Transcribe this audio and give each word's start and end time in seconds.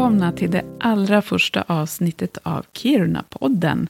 välkomna 0.00 0.32
till 0.32 0.50
det 0.50 0.64
allra 0.80 1.22
första 1.22 1.64
avsnittet 1.66 2.38
av 2.42 2.66
Kiruna-podden. 2.72 3.88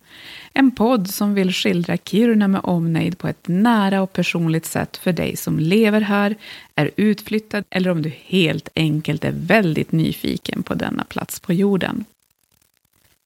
En 0.53 0.71
podd 0.71 1.11
som 1.11 1.35
vill 1.35 1.53
skildra 1.53 1.97
Kiruna 1.97 2.49
med 2.49 2.61
omnejd 2.65 3.19
på 3.19 3.29
ett 3.29 3.49
nära 3.49 4.03
och 4.03 4.13
personligt 4.13 4.67
sätt 4.67 4.97
för 4.97 5.13
dig 5.13 5.37
som 5.37 5.59
lever 5.59 6.01
här, 6.01 6.37
är 6.75 6.91
utflyttad 6.97 7.65
eller 7.71 7.91
om 7.91 8.03
du 8.03 8.13
helt 8.27 8.69
enkelt 8.75 9.25
är 9.25 9.33
väldigt 9.33 9.93
nyfiken 9.93 10.63
på 10.63 10.75
denna 10.75 11.05
plats 11.05 11.41
på 11.41 11.53
jorden. 11.53 12.05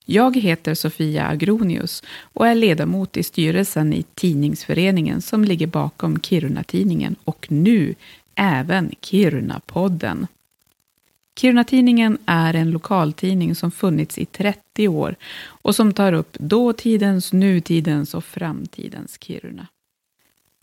Jag 0.05 0.37
heter 0.37 0.75
Sofia 0.75 1.29
Agronius 1.29 2.03
och 2.21 2.47
är 2.47 2.55
ledamot 2.55 3.17
i 3.17 3.23
styrelsen 3.23 3.93
i 3.93 4.05
tidningsföreningen 4.15 5.23
som 5.23 5.45
ligger 5.45 5.67
bakom 5.67 6.21
Kiruna-tidningen 6.21 7.17
och 7.25 7.47
nu 7.51 7.95
även 8.35 8.91
Kiruna-podden. 9.01 10.27
Kiruna-tidningen 11.37 12.19
är 12.27 12.55
en 12.55 12.71
lokaltidning 12.71 13.55
som 13.55 13.71
funnits 13.71 14.19
i 14.19 14.25
30 14.25 14.89
år 14.89 15.17
och 15.45 15.75
som 15.75 15.93
tar 15.93 16.13
upp 16.13 16.37
dåtidens, 16.39 17.33
nutidens 17.33 18.15
och 18.15 18.25
framtidens 18.25 19.17
Kiruna. 19.21 19.67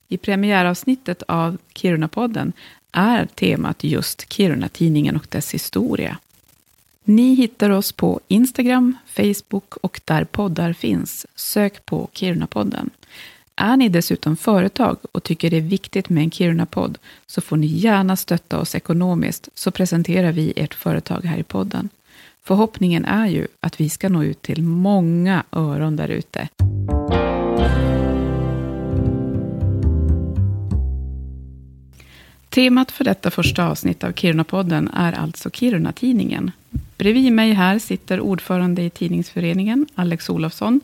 I 0.07 0.17
premiäravsnittet 0.17 1.23
av 1.27 1.57
Kiruna-podden 1.73 2.53
är 2.91 3.25
temat 3.25 3.83
just 3.83 4.33
Kiruna-tidningen 4.33 5.15
och 5.15 5.27
dess 5.29 5.53
historia. 5.53 6.17
Ni 7.03 7.33
hittar 7.33 7.69
oss 7.69 7.91
på 7.91 8.19
Instagram, 8.27 8.97
Facebook 9.05 9.75
och 9.75 10.01
där 10.05 10.23
poddar 10.23 10.73
finns. 10.73 11.25
Sök 11.35 11.85
på 11.85 12.09
Kiruna-podden. 12.13 12.89
Är 13.61 13.77
ni 13.77 13.89
dessutom 13.89 14.35
företag 14.35 14.97
och 15.11 15.23
tycker 15.23 15.49
det 15.49 15.57
är 15.57 15.61
viktigt 15.61 16.09
med 16.09 16.23
en 16.23 16.31
Kiruna-podd 16.31 16.97
så 17.25 17.41
får 17.41 17.57
ni 17.57 17.67
gärna 17.67 18.15
stötta 18.15 18.59
oss 18.59 18.75
ekonomiskt 18.75 19.49
så 19.53 19.71
presenterar 19.71 20.31
vi 20.31 20.53
ert 20.55 20.73
företag 20.73 21.25
här 21.25 21.37
i 21.37 21.43
podden. 21.43 21.89
Förhoppningen 22.43 23.05
är 23.05 23.27
ju 23.27 23.47
att 23.59 23.79
vi 23.81 23.89
ska 23.89 24.09
nå 24.09 24.23
ut 24.23 24.41
till 24.41 24.63
många 24.63 25.43
öron 25.51 25.95
där 25.95 26.07
ute. 26.07 26.47
Temat 32.49 32.91
för 32.91 33.03
detta 33.03 33.31
första 33.31 33.67
avsnitt 33.67 34.03
av 34.03 34.11
Kiruna-podden 34.11 34.89
är 34.93 35.13
alltså 35.13 35.49
Kiruna-tidningen. 35.49 36.51
Bredvid 36.97 37.33
mig 37.33 37.53
här 37.53 37.79
sitter 37.79 38.19
ordförande 38.19 38.81
i 38.81 38.89
tidningsföreningen, 38.89 39.87
Alex 39.95 40.29
Olofsson, 40.29 40.81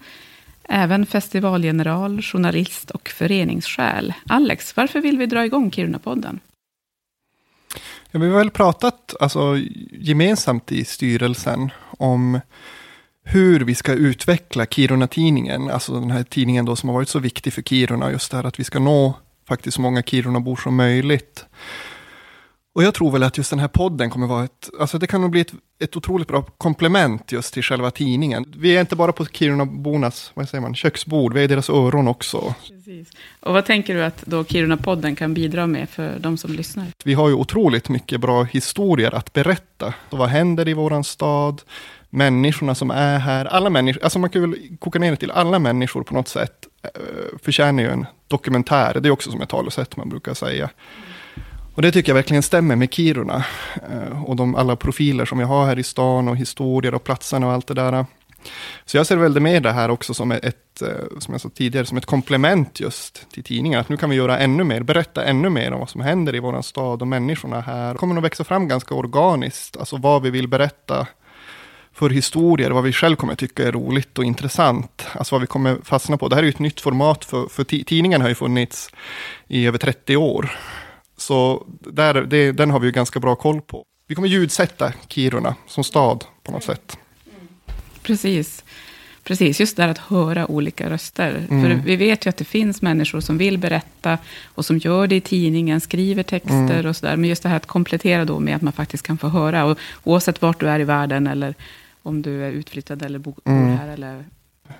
Även 0.68 1.06
festivalgeneral, 1.06 2.22
journalist 2.22 2.92
och 2.92 3.10
föreningssjäl. 3.10 4.14
Alex, 4.30 4.76
varför 4.76 5.02
vill 5.02 5.18
vi 5.18 5.26
dra 5.26 5.46
igång 5.46 5.72
Kiruna-podden? 5.72 6.40
Ja, 8.12 8.20
vi 8.20 8.30
har 8.30 8.38
väl 8.38 8.50
pratat 8.50 9.14
alltså, 9.20 9.58
gemensamt 9.92 10.72
i 10.72 10.86
styrelsen 10.86 11.70
om 11.98 12.40
hur 13.23 13.60
vi 13.60 13.76
ska 13.76 13.94
utveckla 13.94 14.66
Kiruna-tidningen, 14.66 15.70
alltså 15.70 15.94
den 15.94 16.12
här 16.12 16.23
tidningen 16.23 16.66
då 16.66 16.76
som 16.76 16.90
har 16.90 16.94
varit 16.94 17.10
så 17.10 17.20
viktig 17.20 17.54
för 17.54 17.62
Kiruna, 17.62 18.12
just 18.12 18.32
det 18.32 18.38
här 18.38 18.44
att 18.44 18.60
vi 18.60 18.64
ska 18.64 18.80
nå 18.80 19.14
faktiskt 19.48 19.76
så 19.76 19.82
många 19.82 20.04
Kirunabor 20.04 20.56
som 20.56 20.76
möjligt. 20.76 21.45
Och 22.78 22.83
jag 22.83 22.94
tror 22.94 23.11
väl 23.11 23.23
att 23.23 23.38
just 23.38 23.50
den 23.50 23.59
här 23.59 23.67
podden 23.67 24.09
kommer 24.09 24.28
vara 24.28 24.44
ett, 24.44 24.70
alltså 24.80 24.97
det 24.97 25.08
kan 25.08 25.22
nog 25.22 25.31
bli 25.31 25.42
ett, 25.42 25.53
ett 25.80 25.97
otroligt 25.97 26.28
bra 26.28 26.42
komplement 26.42 27.31
just 27.31 27.53
till 27.53 27.64
själva 27.64 27.92
tidningen. 27.92 28.53
Vi 28.58 28.75
är 28.75 28.81
inte 28.81 28.95
bara 28.95 29.11
på 29.11 29.25
Kirunabornas, 29.25 30.31
vad 30.33 30.50
säger 30.50 30.61
man, 30.61 30.75
köksbord, 30.75 31.33
vi 31.33 31.39
är 31.39 31.44
i 31.44 31.48
deras 31.48 31.70
öron 31.70 32.08
också. 32.08 32.55
Precis. 32.67 33.10
Och 33.39 33.54
vad 33.54 33.66
tänker 33.66 33.95
du 33.95 34.04
att 34.04 34.21
då 34.26 34.43
Kiruna-podden 34.43 35.16
kan 35.16 35.33
bidra 35.33 35.67
med 35.67 35.89
för 35.89 36.20
de 36.20 36.37
som 36.37 36.54
lyssnar? 36.54 36.86
Vi 37.04 37.14
har 37.14 37.30
ju 37.30 37.36
otroligt 37.36 37.89
mycket 37.89 38.21
bra 38.21 38.43
historier 38.43 39.16
att 39.16 39.33
berätta. 39.33 39.93
Och 40.10 40.17
vad 40.17 40.30
händer 40.30 40.67
i 40.67 40.73
våran 40.73 41.04
stad? 41.04 41.61
Människorna 42.10 42.76
som 42.76 42.92
är 42.92 43.20
här, 43.20 43.45
alla 43.45 43.70
människor, 43.70 44.04
alltså 44.04 44.20
man 44.20 44.30
kan 44.30 44.42
väl 44.42 44.55
koka 44.80 44.99
ner 44.99 45.11
det 45.11 45.17
till 45.17 45.32
alla 45.32 45.60
människor 45.60 46.04
på 46.04 46.14
något 46.14 46.27
sätt, 46.27 46.67
eh, 46.83 46.89
förtjänar 47.43 47.83
ju 47.83 47.89
en 47.89 48.05
dokumentär. 48.27 48.99
Det 48.99 49.10
är 49.10 49.11
också 49.11 49.32
som 49.32 49.42
ett 49.42 49.49
talesätt 49.49 49.98
man 49.98 50.10
brukar 50.10 50.33
säga. 50.33 50.70
Och 51.77 51.83
det 51.83 51.92
tycker 51.92 52.10
jag 52.10 52.15
verkligen 52.15 52.43
stämmer 52.43 52.76
med 52.76 52.93
Kiruna. 52.93 53.45
Eh, 53.92 54.23
och 54.23 54.36
de 54.36 54.55
alla 54.55 54.76
profiler 54.76 55.26
som 55.26 55.39
jag 55.39 55.48
har 55.48 55.65
här 55.65 55.80
i 55.80 55.83
stan 55.83 56.27
och 56.27 56.38
historier 56.38 56.93
och 56.93 57.04
platserna 57.04 57.48
och 57.48 57.54
allt 57.54 57.67
det 57.67 57.73
där. 57.73 58.05
Så 58.86 58.98
jag 58.98 59.08
ser 59.08 59.17
väldigt 59.17 59.43
med 59.43 59.64
det 59.64 59.71
här 59.71 59.89
också 59.89 60.14
som 60.14 60.32
ett, 60.32 60.82
eh, 60.82 61.20
som 61.20 61.33
jag 61.33 61.42
sa 61.42 61.49
tidigare, 61.49 61.86
som 61.86 61.98
ett 61.98 62.05
komplement 62.05 62.80
just 62.80 63.32
till 63.32 63.43
tidningen. 63.43 63.80
Att 63.80 63.89
nu 63.89 63.98
kan 63.98 64.10
vi 64.10 64.16
göra 64.16 64.39
ännu 64.39 64.64
mer, 64.64 64.83
berätta 64.83 65.26
ännu 65.26 65.49
mer 65.49 65.71
om 65.71 65.80
vad 65.80 65.89
som 65.89 66.02
händer 66.02 66.36
i 66.36 66.39
vår 66.39 66.61
stad 66.61 67.02
och 67.02 67.08
människorna 67.08 67.61
här. 67.61 67.93
Det 67.93 67.98
kommer 67.98 68.16
nog 68.16 68.23
växa 68.23 68.43
fram 68.43 68.67
ganska 68.67 68.95
organiskt, 68.95 69.77
alltså 69.77 69.98
vad 69.98 70.21
vi 70.21 70.30
vill 70.30 70.48
berätta 70.48 71.08
för 71.93 72.10
historier, 72.10 72.71
vad 72.71 72.83
vi 72.83 72.93
själv 72.93 73.16
kommer 73.16 73.36
tycka 73.36 73.67
är 73.67 73.71
roligt 73.71 74.17
och 74.17 74.26
intressant. 74.26 75.05
Alltså 75.14 75.36
vad 75.36 75.42
vi 75.42 75.48
kommer 75.48 75.77
fastna 75.83 76.17
på. 76.17 76.27
Det 76.27 76.36
här 76.36 76.43
är 76.43 76.48
ju 76.48 76.52
ett 76.52 76.60
nytt 76.60 76.82
format 76.82 77.26
för, 77.26 77.48
för 77.48 77.64
tidningen 77.64 78.21
har 78.21 78.30
ju 78.30 78.36
funnits 78.36 78.89
i 79.48 79.67
över 79.67 79.77
30 79.77 80.17
år. 80.17 80.52
Så 81.17 81.67
där, 81.80 82.14
det, 82.14 82.52
den 82.52 82.70
har 82.70 82.80
vi 82.80 82.86
ju 82.86 82.92
ganska 82.92 83.20
bra 83.20 83.36
koll 83.36 83.61
på. 83.61 83.83
Vi 84.08 84.16
kommer 84.16 84.28
ljudsätta 84.28 84.94
Kiruna 85.08 85.55
som 85.67 85.83
stad 85.83 86.26
på 86.44 86.52
något 86.52 86.64
sätt. 86.64 86.98
Precis. 88.02 88.64
Precis, 89.23 89.60
just 89.60 89.78
det 89.78 89.83
här 89.83 89.89
att 89.89 89.98
höra 89.98 90.52
olika 90.52 90.89
röster. 90.89 91.45
Mm. 91.50 91.64
För 91.64 91.86
vi 91.86 91.95
vet 91.95 92.26
ju 92.26 92.30
att 92.30 92.38
det 92.38 92.45
finns 92.45 92.82
människor 92.82 93.20
som 93.20 93.38
vill 93.38 93.58
berätta 93.58 94.17
och 94.45 94.66
som 94.66 94.78
gör 94.78 95.08
det 95.08 95.16
i 95.16 95.22
tidningen, 95.22 95.82
skriver 95.82 96.23
texter 96.23 96.80
mm. 96.80 96.86
och 96.86 96.95
sådär. 96.95 97.16
Men 97.17 97.30
just 97.30 97.44
det 97.44 97.49
här 97.49 97.55
att 97.55 97.66
komplettera 97.66 98.26
då 98.26 98.39
med 98.39 98.55
att 98.55 98.61
man 98.61 98.73
faktiskt 98.73 99.08
kan 99.08 99.17
få 99.17 99.28
höra. 99.28 99.66
Och 99.66 99.78
oavsett 100.04 100.42
vart 100.42 100.60
du 100.60 100.70
är 100.70 100.80
i 100.80 100.84
världen 100.84 101.28
eller 101.28 101.55
om 102.04 102.22
du 102.22 102.44
är 102.44 102.52
utflyttad 102.52 103.04
eller 103.04 103.20
bor 103.20 103.36
mm. 103.45 103.78
här. 103.78 103.88
Eller... 103.88 104.26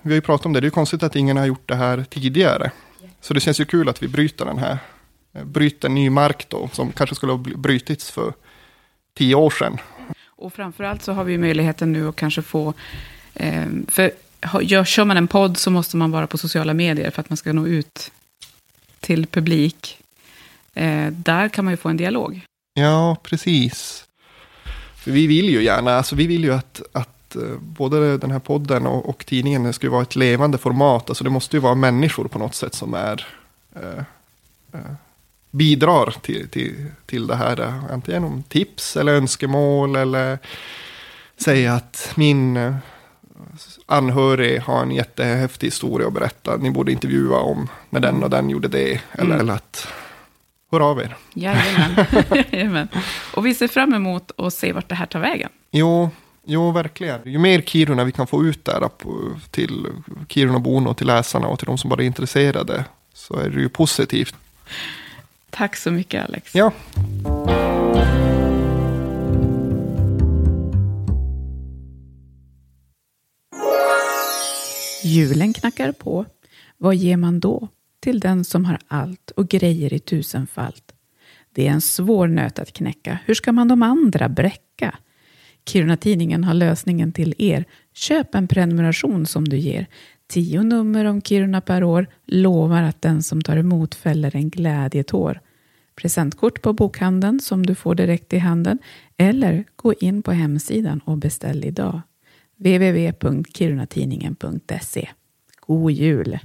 Vi 0.02 0.09
har 0.09 0.16
ju 0.16 0.22
pratat 0.22 0.46
om 0.46 0.54
det, 0.54 0.59
det 0.59 0.64
är 0.64 0.68
ju 0.68 0.72
konstigt 0.72 1.04
att 1.04 1.16
ingen 1.16 1.38
har 1.38 1.46
gjort 1.46 1.68
det 1.69 1.75
här 1.75 2.06
tidigare. 2.09 2.72
Så 3.22 3.34
det 3.34 3.40
känns 3.40 3.59
ju 3.59 3.66
kul 3.66 3.90
att 3.90 4.04
vi 4.04 4.08
bryter 4.08 4.46
den 4.46 4.58
här 4.58 4.78
bryter 5.46 5.90
ny 5.90 6.09
mark 6.09 6.50
då, 6.50 6.70
som 6.74 6.92
kanske 6.92 7.16
skulle 7.16 7.31
ha 7.31 7.38
brutits 7.38 8.12
för 8.12 8.34
tio 9.14 9.36
år 9.36 9.50
sedan. 9.50 9.78
Och 10.25 10.53
framförallt 10.53 11.03
så 11.03 11.12
har 11.12 11.24
vi 11.24 11.38
möjligheten 11.38 11.92
nu 11.92 12.09
att 12.09 12.16
kanske 12.16 12.42
få, 12.42 12.74
eh, 13.34 13.66
för 13.88 14.12
gör, 14.62 14.86
kör 14.86 15.06
man 15.06 15.18
en 15.18 15.28
podd 15.28 15.58
så 15.58 15.72
måste 15.72 15.98
man 15.98 16.12
vara 16.12 16.28
på 16.28 16.38
sociala 16.38 16.74
medier 16.74 17.12
för 17.12 17.22
att 17.22 17.30
man 17.30 17.38
ska 17.38 17.53
nå 17.53 17.68
ut 17.68 18.12
till 19.00 19.28
publik. 19.28 19.98
Eh, 20.74 21.08
där 21.12 21.50
kan 21.50 21.66
man 21.66 21.74
ju 21.74 21.78
få 21.78 21.90
en 21.90 21.98
dialog. 21.98 22.42
Ja, 22.74 23.18
precis. 23.24 24.06
För 24.96 25.12
vi 25.12 25.28
vill 25.28 25.50
ju 25.50 25.64
gärna, 25.64 25.94
alltså 25.94 26.16
vi 26.16 26.28
vill 26.28 26.44
ju 26.44 26.54
att, 26.54 26.81
att 26.92 27.36
eh, 27.36 27.58
både 27.59 28.18
den 28.18 28.31
här 28.31 28.40
podden 28.40 28.88
och, 28.88 29.09
och 29.09 29.25
tidningen 29.25 29.74
ska 29.74 29.90
vara 29.90 30.02
ett 30.02 30.16
levande 30.16 30.58
format. 30.58 31.09
Alltså 31.09 31.24
det 31.24 31.30
måste 31.30 31.56
ju 31.56 31.59
vara 31.59 31.75
människor 31.75 32.28
på 32.28 32.40
något 32.40 32.56
sätt 32.56 32.74
som 32.74 32.94
är 32.94 33.28
eh 33.75 34.04
bidrar 35.57 36.16
till, 36.22 36.50
till, 36.50 36.85
till 37.06 37.28
det 37.28 37.35
här. 37.35 37.73
Antingen 37.91 38.23
om 38.23 38.44
tips 38.44 38.97
eller 38.97 39.13
önskemål 39.13 39.95
eller 39.95 40.40
säga 41.38 41.73
att 41.73 42.12
min 42.16 42.57
eh, 42.57 42.75
anhörig 43.85 44.59
har 44.59 44.81
en 44.81 44.91
jättehäftig 44.91 45.68
historia 45.68 46.07
att 46.07 46.13
berätta. 46.13 46.57
Ni 46.57 46.72
borde 46.72 46.91
intervjua 46.91 47.38
om 47.38 47.69
när 47.90 48.00
den 48.00 48.23
och 48.23 48.29
den 48.29 48.50
gjorde 48.50 48.68
det. 48.68 49.01
Eller, 49.12 49.25
mm. 49.25 49.40
eller 49.40 49.53
att 49.53 49.88
hör 50.72 50.79
av 50.79 51.00
er. 51.00 51.16
Jajamän. 51.34 52.06
Jajamän. 52.51 52.88
Och 53.35 53.45
vi 53.45 53.56
ser 53.56 53.68
fram 53.68 53.94
emot 53.94 54.31
att 54.38 54.53
se 54.53 54.74
vart 54.74 54.89
det 54.89 54.95
här 54.95 55.06
tar 55.06 55.19
vägen. 55.19 55.50
Jo, 55.72 56.10
jo 56.45 56.71
verkligen. 56.71 57.19
Ju 57.25 57.38
mer 57.38 57.62
Kiruna 57.62 58.03
vi 58.03 58.12
kan 58.12 58.27
få 58.27 58.45
ut 58.45 58.65
där 58.65 58.89
till 59.51 59.88
Kiruna-borna 60.30 60.89
och 60.89 60.98
till 60.98 61.07
läsarna 61.07 61.48
och 61.48 61.60
till 61.60 61.65
de 61.65 61.77
som 61.77 61.89
bara 61.89 62.01
är 62.01 62.06
intresserade 62.06 62.86
så 63.13 63.39
är 63.39 63.50
det 63.50 63.62
ju 63.62 63.69
positivt. 63.69 64.36
Tack 65.50 65.76
så 65.76 65.92
mycket 65.92 66.26
Alex. 66.26 66.56
Ja. 66.56 66.72
Julen 75.04 75.54
knackar 75.54 75.92
på. 75.92 76.26
Vad 76.78 76.96
ger 76.96 77.18
man 77.18 77.40
då 77.40 77.68
till 78.00 78.20
den 78.20 78.44
som 78.44 78.66
har 78.66 78.80
allt 78.88 79.32
och 79.32 79.48
grejer 79.48 79.94
i 79.94 80.00
tusenfalt? 80.00 80.94
Det 81.54 81.68
är 81.68 81.72
en 81.72 81.82
svår 81.82 82.28
nöt 82.28 82.60
att 82.60 82.74
knäcka. 82.74 83.20
Hur 83.26 83.34
ska 83.34 83.52
man 83.52 83.68
de 83.68 83.84
andra 83.84 84.30
bräcka? 84.30 84.96
Kiruna-tidningen 85.66 86.44
har 86.44 86.54
lösningen 86.54 87.12
till 87.12 87.36
er. 87.38 87.66
Köp 87.94 88.36
en 88.36 88.48
prenumeration 88.48 89.26
som 89.26 89.50
du 89.50 89.58
ger. 89.58 89.88
Tio 90.27 90.63
nummer 90.63 91.06
om 91.06 91.21
Kiruna 91.21 91.62
per 91.62 91.83
år 91.83 92.07
lovar 92.25 92.83
att 92.83 93.01
den 93.01 93.24
som 93.24 93.41
tar 93.41 93.57
emot 93.57 93.95
fäller 93.95 94.35
en 94.35 94.50
glädjetår. 94.50 95.41
Presentkort 95.95 96.62
på 96.62 96.74
bokhandeln 96.74 97.39
som 97.39 97.65
du 97.65 97.75
får 97.75 97.95
direkt 97.95 98.33
i 98.33 98.38
handen 98.38 98.79
eller 99.18 99.63
gå 99.75 99.94
in 99.94 100.24
på 100.24 100.31
hemsidan 100.31 101.01
och 101.06 101.18
beställ 101.18 101.65
idag. 101.65 102.01
www.kirunatidningen.se 102.57 105.09
God 105.59 105.91
jul! 105.91 106.39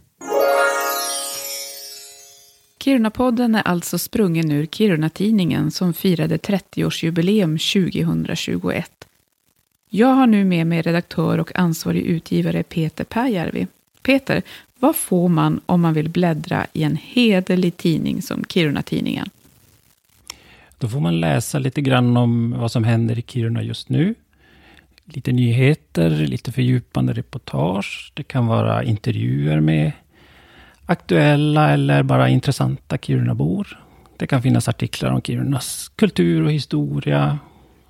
Kirunapodden 2.84 3.54
är 3.54 3.62
alltså 3.62 3.98
sprungen 3.98 4.52
ur 4.52 4.66
Kiruna-tidningen 4.66 5.70
som 5.70 5.94
firade 5.94 6.36
30-årsjubileum 6.36 7.72
2021. 8.12 9.08
Jag 9.94 10.14
har 10.14 10.26
nu 10.26 10.44
med 10.44 10.66
mig 10.66 10.82
redaktör 10.82 11.38
och 11.38 11.58
ansvarig 11.58 12.02
utgivare 12.02 12.62
Peter 12.62 13.04
Pääjärvi. 13.04 13.66
Peter, 14.02 14.42
vad 14.80 14.96
får 14.96 15.28
man 15.28 15.60
om 15.66 15.80
man 15.80 15.94
vill 15.94 16.08
bläddra 16.08 16.66
i 16.72 16.82
en 16.82 16.96
hederlig 17.02 17.76
tidning 17.76 18.22
som 18.22 18.44
Kiruna-Tidningen? 18.44 19.30
Då 20.78 20.88
får 20.88 21.00
man 21.00 21.20
läsa 21.20 21.58
lite 21.58 21.80
grann 21.80 22.16
om 22.16 22.54
vad 22.58 22.72
som 22.72 22.84
händer 22.84 23.18
i 23.18 23.22
Kiruna 23.22 23.62
just 23.62 23.88
nu. 23.88 24.14
Lite 25.04 25.32
nyheter, 25.32 26.10
lite 26.10 26.52
fördjupande 26.52 27.12
reportage. 27.12 28.12
Det 28.14 28.22
kan 28.22 28.46
vara 28.46 28.84
intervjuer 28.84 29.60
med 29.60 29.92
aktuella 30.86 31.70
eller 31.70 32.02
bara 32.02 32.28
intressanta 32.28 32.98
Kirunabor. 32.98 33.78
Det 34.16 34.26
kan 34.26 34.42
finnas 34.42 34.68
artiklar 34.68 35.10
om 35.10 35.22
Kirunas 35.22 35.90
kultur 35.96 36.44
och 36.44 36.52
historia. 36.52 37.38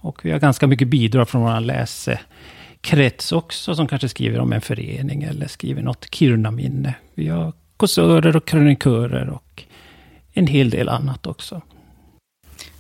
Och 0.03 0.25
vi 0.25 0.31
har 0.31 0.39
ganska 0.39 0.67
mycket 0.67 0.89
bidrag 0.89 1.29
från 1.29 1.43
vår 1.43 1.61
läsekrets 1.61 3.33
också, 3.33 3.75
som 3.75 3.89
kanske 3.89 4.09
skriver 4.09 4.39
om 4.39 4.53
en 4.53 4.61
förening 4.61 5.23
eller 5.23 5.47
skriver 5.47 5.83
något 5.83 6.15
Kiruna-minne. 6.15 6.95
Vi 7.15 7.29
har 7.29 7.53
kåsörer 7.77 8.37
och 8.37 8.45
krönikörer 8.45 9.29
och 9.31 9.63
en 10.33 10.47
hel 10.47 10.71
del 10.71 10.89
annat 10.89 11.27
också. 11.27 11.63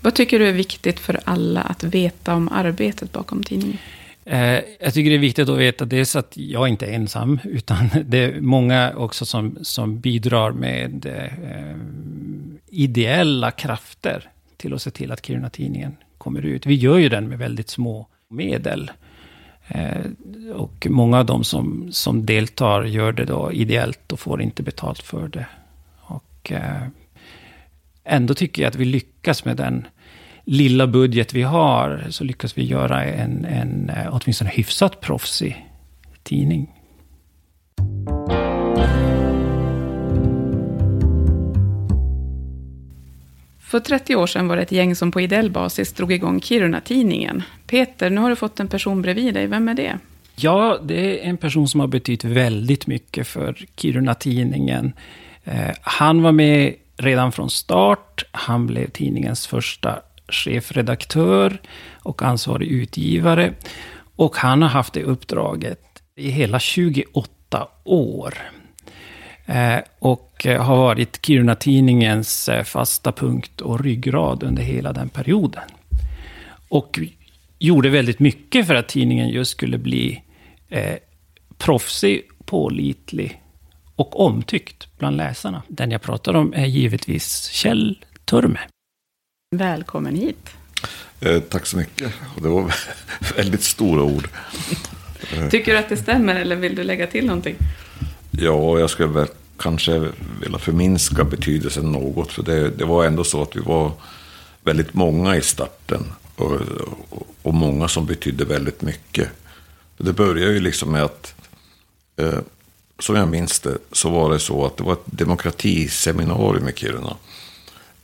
Vad 0.00 0.14
tycker 0.14 0.38
du 0.38 0.48
är 0.48 0.52
viktigt 0.52 1.00
för 1.00 1.20
alla 1.24 1.60
att 1.60 1.84
veta 1.84 2.34
om 2.34 2.48
arbetet 2.48 3.12
bakom 3.12 3.42
tidningen? 3.42 3.78
Eh, 4.24 4.60
jag 4.80 4.94
tycker 4.94 5.10
det 5.10 5.16
är 5.16 5.19
viktigt 5.19 5.48
att 5.48 5.58
veta 5.58 5.84
dels 5.84 6.16
att 6.16 6.36
jag 6.36 6.69
inte 6.69 6.86
är 6.86 6.92
ensam, 6.92 7.38
utan 7.44 7.90
det 8.04 8.19
är 8.19 8.40
många 8.40 8.92
också 8.96 9.26
som, 9.26 9.58
som 9.62 10.00
bidrar 10.00 10.50
med 10.52 11.06
eh, 11.06 11.76
ideella 12.69 13.50
krafter 13.50 14.28
till 14.56 14.74
att 14.74 14.82
se 14.82 14.90
till 14.90 15.12
att 15.12 15.26
Kiruna-tidningen 15.26 15.96
kommer 16.22 16.42
ut. 16.42 16.66
Vi 16.66 16.74
gör 16.74 16.98
ju 16.98 17.08
den 17.08 17.28
med 17.28 17.38
väldigt 17.38 17.69
små 17.69 18.06
medel. 18.28 18.90
Eh, 19.69 20.06
och 20.54 20.86
många 20.90 21.19
av 21.19 21.26
de 21.26 21.44
som, 21.44 21.92
som 21.92 22.26
deltar 22.26 22.84
gör 22.84 23.12
det 23.12 23.24
då 23.24 23.52
ideellt 23.52 24.12
och 24.12 24.20
får 24.20 24.42
inte 24.42 24.62
betalt 24.62 25.02
för 25.02 25.28
det. 25.28 25.46
Och 26.00 26.52
eh, 26.52 26.86
ändå 28.04 28.34
tycker 28.34 28.62
jag 28.62 28.69
att 28.69 28.76
vi 28.76 28.84
lyckas 28.84 29.44
med 29.44 29.56
den 29.56 29.86
lilla 30.44 30.86
budget 30.86 31.34
vi 31.34 31.42
har, 31.42 32.06
så 32.10 32.24
lyckas 32.24 32.58
vi 32.58 32.64
göra 32.64 33.04
en, 33.04 33.44
en 33.44 33.90
eh, 33.90 34.08
åtminstone 34.10 34.50
hyfsat 34.50 35.00
proffsig 35.00 35.66
tidning. 36.22 36.71
För 43.72 43.80
30 43.80 44.16
år 44.16 44.26
sedan 44.26 44.48
var 44.48 44.56
det 44.56 44.62
ett 44.62 44.72
gäng 44.72 44.94
som 44.94 45.12
på 45.12 45.20
ideell 45.20 45.50
basis 45.50 45.92
drog 45.92 46.12
igång 46.12 46.40
Kiruna-tidningen. 46.40 47.42
Peter, 47.66 48.10
nu 48.10 48.20
har 48.20 48.30
du 48.30 48.36
fått 48.36 48.60
en 48.60 48.69
person 48.69 49.02
bredvid 49.02 49.34
dig. 49.34 49.46
Vem 49.46 49.69
är 49.69 49.74
det? 49.74 49.98
Ja, 50.36 50.78
det 50.82 51.24
är 51.24 51.28
en 51.28 51.36
person 51.36 51.69
som 51.69 51.80
har 51.80 51.86
betytt 51.86 52.24
väldigt 52.24 52.86
mycket 52.86 53.26
för 53.26 53.66
Kiruna-tidningen. 53.76 54.92
Eh, 55.44 55.70
han 55.82 56.22
var 56.22 56.32
med 56.32 56.74
redan 56.96 57.32
från 57.32 57.50
start. 57.50 58.24
Han 58.32 58.66
blev 58.66 58.90
tidningens 58.90 59.46
första 59.46 60.00
chefredaktör 60.28 61.60
och 61.92 62.22
ansvarig 62.22 62.69
utgivare. 62.69 63.52
Och 64.16 64.36
han 64.36 64.62
har 64.62 64.69
haft 64.69 64.92
det 64.92 65.02
uppdraget 65.02 66.02
i 66.16 66.30
hela 66.30 66.60
28 66.60 67.69
år. 67.84 68.34
Eh, 69.46 69.78
och 69.98 70.31
har 70.44 70.76
varit 70.76 71.26
Kiruna-tidningens 71.26 72.48
eh, 72.48 72.64
fasta 72.64 73.12
punkt 73.12 73.60
och 73.60 73.80
ryggrad 73.80 74.42
under 74.42 74.62
hela 74.62 74.92
den 74.92 75.08
perioden. 75.08 75.62
Och 76.68 76.98
gjorde 77.58 77.88
väldigt 77.88 78.18
mycket 78.18 78.66
för 78.66 78.74
att 78.74 78.88
tidningen 78.88 79.28
just 79.28 79.50
skulle 79.50 79.78
bli 79.78 80.22
eh, 80.68 80.96
proffsig, 81.58 82.28
pålitlig 82.44 83.42
och 83.96 84.20
omtyckt 84.20 84.98
bland 84.98 85.16
läsarna. 85.16 85.62
Den 85.68 85.90
jag 85.90 86.02
pratar 86.02 86.34
om 86.34 86.52
är 86.56 86.66
givetvis 86.66 87.44
Kjell 87.44 88.04
Turme. 88.24 88.60
Välkommen 89.56 90.16
hit. 90.16 90.50
Eh, 91.20 91.40
tack 91.40 91.66
så 91.66 91.76
mycket. 91.76 92.12
Det 92.42 92.48
var 92.48 92.74
väldigt 93.36 93.62
stora 93.62 94.02
ord. 94.02 94.28
Tycker 95.50 95.72
du 95.72 95.78
att 95.78 95.88
det 95.88 95.96
stämmer 95.96 96.34
eller 96.34 96.56
vill 96.56 96.74
du 96.74 96.84
lägga 96.84 97.06
till 97.06 97.26
någonting? 97.26 97.56
Ja, 98.30 98.78
jag 98.78 98.90
skulle 98.90 99.08
väl 99.08 99.28
kanske 99.62 100.08
velat 100.40 100.62
förminska 100.62 101.24
betydelsen 101.24 101.92
något. 101.92 102.32
För 102.32 102.42
det, 102.42 102.68
det 102.68 102.84
var 102.84 103.04
ändå 103.04 103.24
så 103.24 103.42
att 103.42 103.56
vi 103.56 103.60
var 103.60 103.92
väldigt 104.64 104.94
många 104.94 105.36
i 105.36 105.42
starten. 105.42 106.04
Och, 106.36 106.52
och, 107.10 107.26
och 107.42 107.54
många 107.54 107.88
som 107.88 108.06
betydde 108.06 108.44
väldigt 108.44 108.82
mycket. 108.82 109.28
Det 109.96 110.12
började 110.12 110.52
ju 110.52 110.60
liksom 110.60 110.92
med 110.92 111.02
att, 111.02 111.34
eh, 112.16 112.38
som 112.98 113.16
jag 113.16 113.28
minns 113.28 113.60
det, 113.60 113.78
så 113.92 114.10
var 114.10 114.30
det 114.30 114.38
så 114.38 114.66
att 114.66 114.76
det 114.76 114.84
var 114.84 114.92
ett 114.92 115.04
demokratiseminarium 115.04 116.68
i 116.68 116.72
Kiruna. 116.72 117.16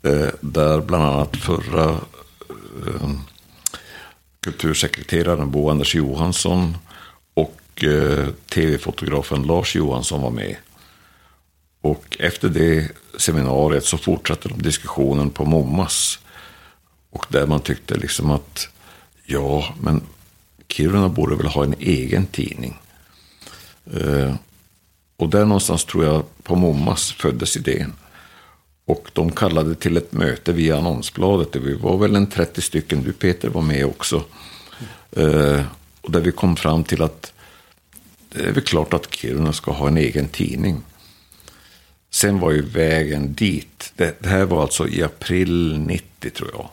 Eh, 0.02 0.28
där 0.40 0.80
bland 0.80 1.04
annat 1.04 1.36
förra 1.36 1.90
eh, 2.86 3.10
kultursekreteraren 4.40 5.50
Bo 5.50 5.70
Anders 5.70 5.94
Johansson 5.94 6.76
och 7.34 7.84
eh, 7.84 8.28
tv-fotografen 8.54 9.42
Lars 9.42 9.76
Johansson 9.76 10.22
var 10.22 10.30
med. 10.30 10.56
Och 11.80 12.16
efter 12.20 12.48
det 12.48 12.90
seminariet 13.18 13.84
så 13.84 13.98
fortsatte 13.98 14.48
de 14.48 14.62
diskussionen 14.62 15.30
på 15.30 15.44
Mommas. 15.44 16.18
Och 17.10 17.26
där 17.28 17.46
man 17.46 17.60
tyckte 17.60 17.94
liksom 17.94 18.30
att 18.30 18.68
ja, 19.24 19.74
men 19.80 20.02
Kiruna 20.68 21.08
borde 21.08 21.36
väl 21.36 21.46
ha 21.46 21.64
en 21.64 21.74
egen 21.78 22.26
tidning. 22.26 22.78
Eh, 23.94 24.34
och 25.16 25.28
där 25.28 25.44
någonstans 25.44 25.84
tror 25.84 26.04
jag 26.04 26.24
på 26.42 26.56
Mommas 26.56 27.12
föddes 27.12 27.56
idén. 27.56 27.92
Och 28.84 29.10
de 29.12 29.32
kallade 29.32 29.74
till 29.74 29.96
ett 29.96 30.12
möte 30.12 30.52
via 30.52 30.78
annonsbladet. 30.78 31.56
Vi 31.56 31.74
var 31.74 31.96
väl 31.98 32.16
en 32.16 32.26
30 32.26 32.60
stycken, 32.60 33.02
du 33.02 33.12
Peter 33.12 33.48
var 33.48 33.62
med 33.62 33.86
också. 33.86 34.24
Eh, 35.12 35.62
och 36.00 36.10
där 36.10 36.20
vi 36.20 36.32
kom 36.32 36.56
fram 36.56 36.84
till 36.84 37.02
att 37.02 37.32
det 38.28 38.42
är 38.42 38.52
väl 38.52 38.64
klart 38.64 38.94
att 38.94 39.14
Kiruna 39.14 39.52
ska 39.52 39.72
ha 39.72 39.88
en 39.88 39.96
egen 39.96 40.28
tidning. 40.28 40.82
Sen 42.10 42.40
var 42.40 42.50
ju 42.50 42.62
vägen 42.62 43.34
dit, 43.34 43.92
det, 43.96 44.22
det 44.22 44.28
här 44.28 44.44
var 44.44 44.62
alltså 44.62 44.88
i 44.88 45.02
april 45.02 45.78
90 45.78 46.30
tror 46.30 46.50
jag. 46.52 46.68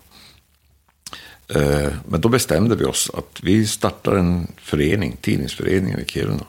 Eh, 1.48 1.94
men 2.08 2.22
då 2.22 2.30
bestämde 2.30 2.76
vi 2.76 2.86
oss 2.86 3.12
att 3.14 3.40
vi 3.42 3.68
startar 3.68 4.16
en 4.16 4.48
förening, 4.58 5.18
tidningsföreningen 5.22 6.00
i 6.00 6.06
Kiruna. 6.06 6.46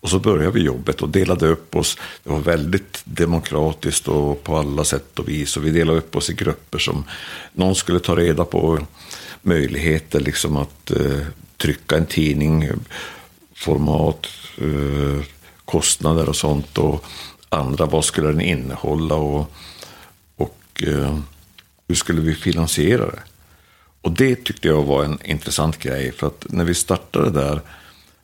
Och 0.00 0.10
så 0.10 0.18
började 0.18 0.50
vi 0.50 0.60
jobbet 0.60 1.02
och 1.02 1.08
delade 1.08 1.46
upp 1.46 1.76
oss. 1.76 1.98
Det 2.22 2.30
var 2.30 2.38
väldigt 2.38 3.02
demokratiskt 3.04 4.08
och 4.08 4.44
på 4.44 4.56
alla 4.56 4.84
sätt 4.84 5.18
och 5.18 5.28
vis. 5.28 5.56
Och 5.56 5.66
vi 5.66 5.70
delade 5.70 5.98
upp 5.98 6.16
oss 6.16 6.30
i 6.30 6.34
grupper 6.34 6.78
som 6.78 7.04
någon 7.52 7.74
skulle 7.74 8.00
ta 8.00 8.16
reda 8.16 8.44
på 8.44 8.78
möjligheter 9.42 10.20
liksom 10.20 10.56
att 10.56 10.90
eh, 10.90 11.20
trycka 11.56 11.96
en 11.96 12.06
tidning, 12.06 12.68
format, 13.54 14.26
eh, 14.58 15.24
kostnader 15.64 16.28
och 16.28 16.36
sånt. 16.36 16.78
Och 16.78 17.04
andra, 17.50 17.86
vad 17.86 18.04
skulle 18.04 18.28
den 18.28 18.40
innehålla 18.40 19.14
och, 19.14 19.52
och 20.36 20.82
eh, 20.86 21.18
hur 21.88 21.94
skulle 21.94 22.20
vi 22.20 22.34
finansiera 22.34 23.06
det? 23.06 23.22
Och 24.00 24.12
det 24.12 24.44
tyckte 24.44 24.68
jag 24.68 24.82
var 24.82 25.04
en 25.04 25.18
intressant 25.24 25.78
grej. 25.78 26.12
För 26.12 26.26
att 26.26 26.46
när 26.48 26.64
vi 26.64 26.74
startade 26.74 27.30
där 27.30 27.60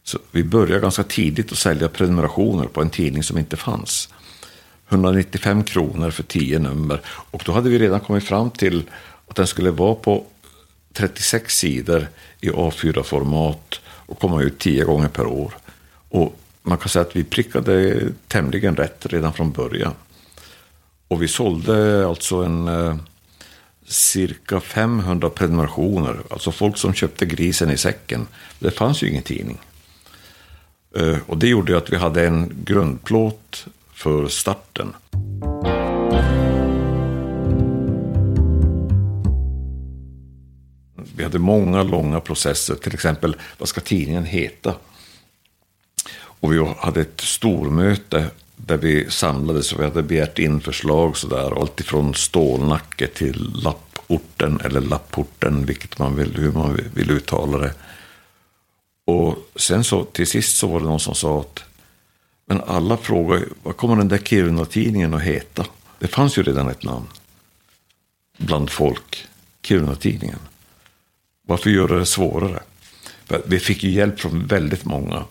så 0.03 0.19
vi 0.31 0.45
började 0.45 0.81
ganska 0.81 1.03
tidigt 1.03 1.53
att 1.53 1.59
sälja 1.59 1.89
prenumerationer 1.89 2.67
på 2.67 2.83
en 2.83 2.91
tidning 2.91 3.23
som 3.23 3.39
inte 3.39 3.57
fanns. 3.57 4.09
195 4.89 5.65
kronor 5.65 6.11
för 6.11 6.23
10 6.23 6.59
nummer. 6.59 7.01
Och 7.07 7.43
då 7.47 7.53
hade 7.53 7.71
vi 7.71 7.79
redan 7.79 8.01
kommit 8.01 8.25
fram 8.25 8.51
till 8.51 8.91
att 9.27 9.37
den 9.37 9.47
skulle 9.47 9.71
vara 9.71 9.95
på 9.95 10.25
36 10.93 11.57
sidor 11.57 12.09
i 12.41 12.51
A4-format 12.51 13.81
och 13.87 14.19
komma 14.19 14.43
ut 14.43 14.59
10 14.59 14.85
gånger 14.85 15.09
per 15.09 15.27
år. 15.27 15.57
Och 16.09 16.41
man 16.67 16.79
kan 16.79 16.89
säga 16.89 17.03
att 17.03 17.17
vi 17.17 17.25
prickade 17.25 18.03
tämligen 18.29 18.77
rätt 18.77 19.07
redan 19.07 19.33
från 19.33 19.53
början. 19.53 19.93
Och 21.09 21.23
vi 21.23 21.29
sålde 21.29 22.07
alltså 22.09 22.37
en 22.37 22.69
eh, 22.69 22.97
cirka 23.87 24.61
500 24.61 25.31
prenumerationer. 25.31 26.21
Alltså 26.31 26.53
folk 26.53 26.77
som 26.77 26.95
köpte 26.95 27.27
grisen 27.27 27.71
i 27.71 27.77
säcken. 27.77 28.27
Det 28.59 28.71
fanns 28.71 29.03
ju 29.03 29.09
ingen 29.09 29.23
tidning. 29.23 29.59
Eh, 30.97 31.19
och 31.27 31.39
det 31.39 31.49
gjorde 31.49 31.77
att 31.77 31.93
vi 31.93 31.97
hade 31.97 32.27
en 32.27 32.53
grundplåt 32.65 33.67
för 33.93 34.29
starten. 34.29 34.95
Vi 41.17 41.23
hade 41.23 41.39
många 41.39 41.83
långa 41.83 42.21
processer, 42.21 42.75
till 42.75 42.95
exempel 42.95 43.37
vad 43.59 43.69
ska 43.69 43.81
tidningen 43.81 44.25
heta? 44.25 44.75
Och 46.41 46.53
vi 46.53 46.75
hade 46.79 47.01
ett 47.01 47.21
stormöte 47.21 48.31
där 48.57 48.77
vi 48.77 49.11
samlades 49.11 49.73
och 49.73 49.81
vi 49.81 49.85
hade 49.85 50.03
begärt 50.03 50.39
in 50.39 50.61
förslag 50.61 51.17
sådär. 51.17 51.61
Alltifrån 51.61 52.15
Stålnacke 52.15 53.07
till 53.07 53.53
Lapporten 53.65 54.61
eller 54.65 54.81
Lapporten, 54.81 55.67
vilket 55.67 55.99
man 55.99 56.17
vill, 56.17 56.37
hur 56.37 56.53
man 56.53 56.81
vill 56.95 57.11
uttala 57.11 57.59
det. 57.59 57.75
Och 59.05 59.51
sen 59.57 59.85
så 59.85 60.05
till 60.05 60.27
sist 60.27 60.57
så 60.57 60.67
var 60.67 60.81
det 60.81 60.87
någon 60.87 61.01
som 61.01 61.15
sa 61.15 61.41
att 61.41 61.63
men 62.47 62.61
alla 62.61 62.97
frågar 62.97 63.45
vad 63.63 63.77
kommer 63.77 63.97
den 63.97 64.09
där 64.09 64.19
Kiruna-tidningen 64.19 65.15
att 65.15 65.23
heta? 65.23 65.67
Det 65.99 66.07
fanns 66.07 66.39
ju 66.39 66.43
redan 66.43 66.69
ett 66.69 66.85
namn 66.85 67.07
bland 68.39 68.71
folk, 68.71 69.27
Kiruna-tidningen. 69.63 70.39
Varför 71.47 71.71
göra 71.71 71.99
det 71.99 72.07
svårare? 72.07 72.63
För 73.25 73.43
vi 73.47 73.59
fick 73.59 73.85
ju 73.85 73.91
hjälp 73.91 74.21
från 74.21 74.47
väldigt 74.47 74.85
många, 74.85 75.25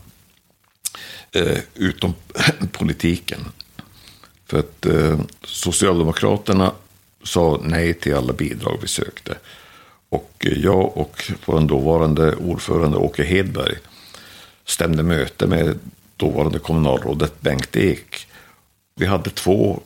eh, 1.36 1.58
utom 1.75 2.13
politiken. 2.72 3.39
För 4.46 4.60
att 4.60 4.86
eh, 4.86 5.20
Socialdemokraterna 5.44 6.72
sa 7.24 7.60
nej 7.63 7.94
till 7.94 8.15
alla 8.15 8.34
bidrag 8.34 8.77
vi 8.82 8.88
sökte. 8.88 9.36
Och 10.10 10.32
eh, 10.39 10.58
jag 10.58 10.98
och 10.98 11.32
vår 11.46 11.62
dåvarande 11.62 12.36
ordförande 12.36 12.98
Åke 12.98 13.24
Hedberg 13.24 13.75
stämde 14.65 15.04
möte 15.04 15.48
med 15.48 15.80
dåvarande 16.18 16.60
kommunalrådet 16.60 17.42
Bengt 17.42 17.75
Ek. 17.75 18.27
Vi 18.96 19.06
hade 19.06 19.30
två 19.30 19.80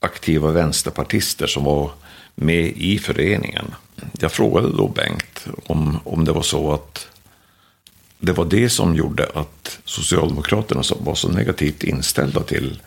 aktiva 0.00 0.50
vänsterpartister 0.50 1.46
som 1.46 1.64
var 1.64 1.90
med 2.34 2.66
i 2.66 2.98
föreningen. 2.98 3.74
Jag 4.18 4.32
frågade 4.32 4.76
då 4.76 4.88
Bengt 4.88 5.46
om, 5.66 6.00
om 6.04 6.24
det 6.24 6.32
var 6.32 6.42
så 6.42 6.72
att 6.72 7.08
det 8.20 8.32
var 8.32 8.44
det 8.44 8.68
som 8.68 8.94
gjorde 8.94 9.30
att 9.34 9.78
Socialdemokraterna 9.84 10.82
var 11.00 11.14
så 11.14 11.28
negativt 11.28 11.82
inställda 11.82 12.42
till 12.42 12.80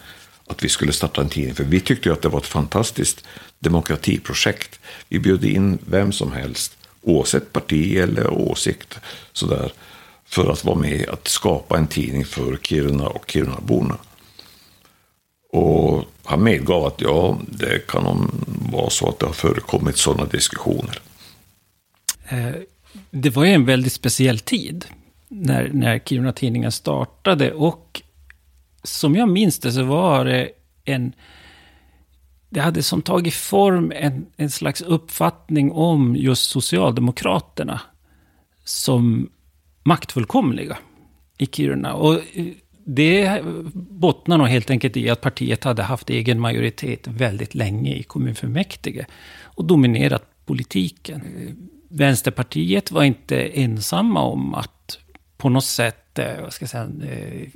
att 0.47 0.63
vi 0.63 0.69
skulle 0.69 0.91
starta 0.91 1.21
en 1.21 1.29
tidning. 1.29 1.55
För 1.55 1.63
vi 1.63 1.79
tyckte 1.79 2.09
ju 2.09 2.13
att 2.13 2.21
det 2.21 2.29
var 2.29 2.39
ett 2.39 2.45
fantastiskt 2.45 3.23
demokratiprojekt. 3.59 4.79
Vi 5.09 5.19
bjöd 5.19 5.43
in 5.43 5.77
vem 5.85 6.11
som 6.11 6.31
helst, 6.31 6.77
oavsett 7.01 7.53
parti 7.53 7.95
eller 7.97 8.29
åsikt, 8.29 8.99
sådär, 9.33 9.71
för 10.25 10.51
att 10.51 10.65
vara 10.65 10.79
med 10.79 11.09
att 11.09 11.27
skapa 11.27 11.77
en 11.77 11.87
tidning 11.87 12.25
för 12.25 12.57
Kiruna 12.57 13.07
och 13.07 13.31
Kirunaborna. 13.31 13.97
Och 15.49 16.03
han 16.23 16.43
medgav 16.43 16.85
att 16.85 17.01
ja, 17.01 17.39
det 17.47 17.87
kan 17.87 18.03
nog 18.03 18.29
vara 18.71 18.89
så 18.89 19.09
att 19.09 19.19
det 19.19 19.25
har 19.25 19.33
förekommit 19.33 19.97
sådana 19.97 20.25
diskussioner. 20.25 21.01
Eh, 22.27 22.51
det 23.11 23.29
var 23.29 23.45
ju 23.45 23.51
en 23.51 23.65
väldigt 23.65 23.93
speciell 23.93 24.39
tid 24.39 24.85
när, 25.35 25.69
när 25.73 25.99
Kiruna 25.99 26.31
Tidningar 26.31 26.69
startade 26.69 27.53
och 27.53 28.01
som 28.83 29.15
jag 29.15 29.29
minns 29.29 29.59
det 29.59 29.71
så 29.71 29.83
var 29.83 30.25
det 30.25 30.49
en... 30.85 31.13
Det 32.49 32.59
hade 32.59 32.83
som 32.83 33.01
tagit 33.01 33.33
form 33.33 33.91
en, 33.95 34.25
en 34.37 34.49
slags 34.49 34.81
uppfattning 34.81 35.71
om 35.71 36.15
just 36.15 36.49
Socialdemokraterna 36.49 37.81
som 38.63 39.29
maktfullkomliga 39.83 40.77
i 41.37 41.45
Kiruna. 41.45 41.93
Och 41.93 42.19
det 42.85 43.41
bottnar 43.73 44.37
nog 44.37 44.47
helt 44.47 44.69
enkelt 44.69 44.97
i 44.97 45.09
att 45.09 45.21
partiet 45.21 45.63
hade 45.63 45.83
haft 45.83 46.09
egen 46.09 46.39
majoritet 46.39 47.07
väldigt 47.07 47.55
länge 47.55 47.95
i 47.95 48.03
kommunfullmäktige 48.03 49.05
och 49.43 49.65
dominerat 49.65 50.45
politiken. 50.45 51.21
Vänsterpartiet 51.89 52.91
var 52.91 53.03
inte 53.03 53.41
ensamma 53.41 54.21
om 54.21 54.53
att 54.53 54.99
på 55.43 55.49
något 55.49 55.65
sätt 55.65 56.19
eh, 56.19 56.41
vad 56.41 56.53
ska 56.53 56.63
jag 56.63 56.69
säga, 56.69 56.89
eh, 57.11 57.47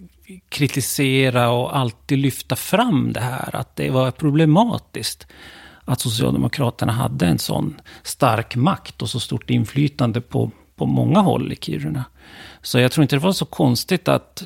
kritisera 0.50 1.50
och 1.50 1.78
alltid 1.78 2.18
lyfta 2.18 2.56
fram 2.56 3.14
det 3.14 3.20
här. 3.20 3.56
Att 3.56 3.76
det 3.76 3.90
var 3.90 4.12
problematiskt 4.12 5.28
att 5.86 6.00
Socialdemokraterna 6.02 6.92
hade 6.92 7.26
en 7.26 7.40
sån 7.40 7.82
stark 8.04 8.56
makt 8.56 9.02
och 9.02 9.10
så 9.10 9.20
stort 9.20 9.50
inflytande 9.50 10.22
på, 10.22 10.52
på 10.76 10.86
många 10.86 11.20
håll 11.20 11.52
i 11.52 11.56
Kiruna. 11.56 12.04
Så 12.62 12.80
jag 12.80 12.92
tror 12.92 13.02
inte 13.02 13.16
det 13.16 13.20
var 13.20 13.32
så 13.32 13.46
konstigt 13.46 14.08
att 14.08 14.44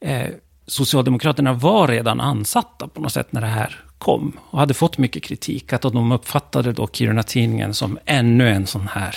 eh, 0.00 0.28
Socialdemokraterna 0.66 1.52
var 1.52 1.88
redan 1.88 2.20
ansatta 2.20 2.88
på 2.88 3.00
något 3.00 3.12
sätt 3.12 3.32
när 3.32 3.40
det 3.40 3.46
här 3.46 3.84
kom. 3.98 4.32
Och 4.50 4.58
hade 4.58 4.74
fått 4.74 4.98
mycket 4.98 5.22
kritik. 5.22 5.72
Att 5.72 5.82
de 5.82 6.12
uppfattade 6.12 6.72
då 6.72 6.88
Kiruna-tidningen 6.92 7.74
som 7.74 7.98
ännu 8.04 8.50
en 8.50 8.66
sån 8.66 8.88
här 8.88 9.16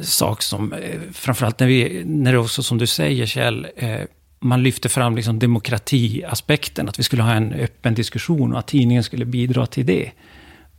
sak 0.00 0.42
som, 0.42 0.72
eh, 0.72 1.00
framförallt 1.12 1.60
när, 1.60 1.66
vi, 1.66 2.02
när 2.06 2.32
det 2.32 2.38
också 2.38 2.62
som 2.62 2.78
du 2.78 2.86
säger 2.86 3.26
Kjell, 3.26 3.66
eh, 3.76 4.00
man 4.40 4.62
lyfter 4.62 4.88
fram 4.88 5.16
liksom 5.16 5.38
demokratiaspekten, 5.38 6.88
att 6.88 6.98
vi 6.98 7.02
skulle 7.02 7.22
ha 7.22 7.32
en 7.32 7.52
öppen 7.52 7.94
diskussion 7.94 8.52
och 8.52 8.58
att 8.58 8.66
tidningen 8.66 9.04
skulle 9.04 9.24
bidra 9.24 9.66
till 9.66 9.86
det. 9.86 10.10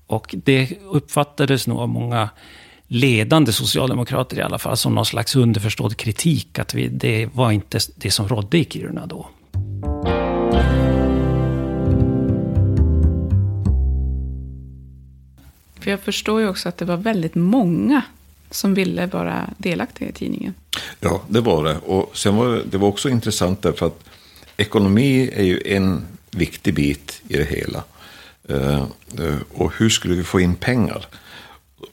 Och 0.07 0.35
det 0.37 0.77
uppfattades 0.81 1.67
nog 1.67 1.79
av 1.79 1.89
många 1.89 2.29
ledande 2.87 3.51
socialdemokrater 3.51 4.37
i 4.37 4.41
alla 4.41 4.59
fall, 4.59 4.77
som 4.77 4.95
någon 4.95 5.05
slags 5.05 5.35
underförstådd 5.35 5.97
kritik, 5.97 6.59
att 6.59 6.73
vi, 6.73 6.87
det 6.87 7.25
var 7.33 7.51
inte 7.51 7.79
det 7.95 8.11
som 8.11 8.27
rådde 8.27 8.57
i 8.57 8.65
Kiruna 8.65 9.05
då. 9.05 9.29
För 15.79 15.91
jag 15.91 15.99
förstår 15.99 16.41
ju 16.41 16.49
också 16.49 16.69
att 16.69 16.77
det 16.77 16.85
var 16.85 16.97
väldigt 16.97 17.35
många 17.35 18.01
som 18.55 18.73
ville 18.73 19.05
vara 19.05 19.49
delaktiga 19.57 20.09
i 20.09 20.11
tidningen. 20.11 20.53
Ja, 20.99 21.21
det 21.27 21.41
var 21.41 21.63
det. 21.63 21.77
Och 21.77 22.17
sen 22.17 22.35
var 22.35 22.47
det, 22.47 22.63
det 22.63 22.77
var 22.77 22.87
också 22.87 23.09
intressant 23.09 23.61
därför 23.61 23.85
att 23.85 24.03
ekonomi 24.57 25.29
är 25.33 25.43
ju 25.43 25.61
en 25.65 26.05
viktig 26.31 26.73
bit 26.73 27.21
i 27.27 27.37
det 27.37 27.43
hela. 27.43 27.83
Uh, 28.49 28.85
uh, 29.19 29.37
och 29.53 29.73
hur 29.77 29.89
skulle 29.89 30.15
vi 30.15 30.23
få 30.23 30.39
in 30.39 30.55
pengar? 30.55 31.07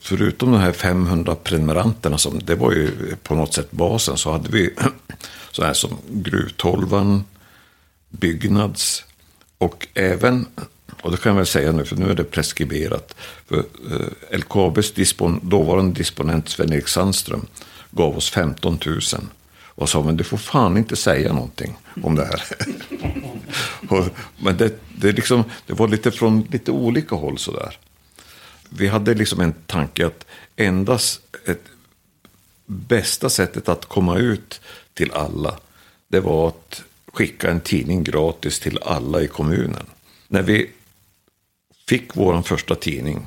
förutom 0.02 0.52
de 0.52 0.60
här 0.60 0.72
500 0.72 1.34
prenumeranterna, 1.34 2.18
som, 2.18 2.38
det 2.44 2.54
var 2.54 2.72
ju 2.72 3.16
på 3.22 3.34
något 3.34 3.54
sätt 3.54 3.70
basen, 3.70 4.16
så 4.16 4.32
hade 4.32 4.48
vi 4.48 4.74
sådana 5.50 5.66
här 5.66 5.74
som 5.74 5.96
Gruvtolvan, 6.10 7.24
Byggnads 8.08 9.04
och 9.58 9.88
även, 9.94 10.46
och 11.02 11.10
det 11.10 11.16
kan 11.16 11.30
jag 11.30 11.36
väl 11.36 11.46
säga 11.46 11.72
nu, 11.72 11.84
för 11.84 11.96
nu 11.96 12.10
är 12.10 12.14
det 12.14 12.24
preskriberat, 12.24 13.14
för 13.46 13.58
eh, 13.58 14.38
LKABs 14.38 14.92
dispon, 14.92 15.40
dåvarande 15.42 15.98
disponent 15.98 16.48
Sven-Erik 16.48 16.88
Sandström 16.88 17.46
gav 17.90 18.16
oss 18.16 18.30
15 18.30 18.78
000 18.86 19.00
och 19.74 19.88
sa, 19.88 20.02
men 20.02 20.16
du 20.16 20.24
får 20.24 20.36
fan 20.36 20.76
inte 20.76 20.96
säga 20.96 21.32
någonting 21.32 21.76
om 22.02 22.14
det 22.14 22.24
här. 22.24 22.42
och, 23.88 24.06
men 24.38 24.56
det, 24.56 24.80
det, 24.96 25.12
liksom, 25.12 25.44
det 25.66 25.72
var 25.72 25.88
lite 25.88 26.10
från 26.10 26.46
lite 26.50 26.70
olika 26.70 27.14
håll 27.14 27.38
sådär 27.38 27.78
vi 28.76 28.88
hade 28.88 29.14
liksom 29.14 29.40
en 29.40 29.52
tanke 29.52 30.06
att 30.06 30.26
endast 30.56 31.20
ett 31.44 31.64
bästa 32.66 33.28
sättet 33.28 33.68
att 33.68 33.84
komma 33.84 34.18
ut 34.18 34.60
till 34.94 35.12
alla, 35.12 35.58
det 36.08 36.20
var 36.20 36.48
att 36.48 36.82
skicka 37.12 37.50
en 37.50 37.60
tidning 37.60 38.04
gratis 38.04 38.60
till 38.60 38.78
alla 38.82 39.22
i 39.22 39.28
kommunen. 39.28 39.86
När 40.28 40.42
vi 40.42 40.70
fick 41.92 42.16
vår 42.16 42.42
första 42.42 42.74
tidning, 42.74 43.26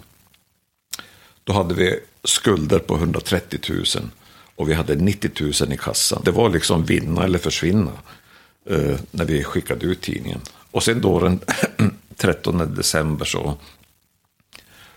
då 1.44 1.54
hade 1.54 1.74
vi 1.74 2.00
skulder 2.24 2.80
på 2.80 2.96
130 2.96 3.60
000 3.70 3.86
och 4.56 4.70
vi 4.70 4.74
hade 4.74 4.96
90 4.96 5.32
000 5.62 5.74
i 5.74 5.78
kassan. 5.78 6.22
Det 6.26 6.32
var 6.32 6.50
liksom 6.50 6.86
vinna 6.86 7.24
eller 7.24 7.40
försvinna 7.40 7.92
eh, 8.70 9.00
när 9.12 9.26
vi 9.26 9.44
skickade 9.44 9.86
ut 9.86 10.02
tidningen. 10.02 10.42
Och 10.72 10.84
sen 10.84 11.02
då 11.02 11.20
den 11.20 11.40
13 12.18 12.76
december 12.76 13.26
så 13.26 13.58